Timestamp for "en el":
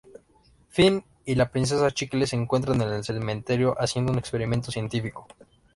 2.81-3.03